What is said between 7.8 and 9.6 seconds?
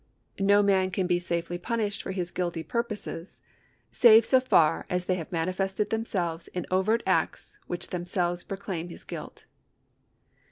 themselves proclaim his guilt.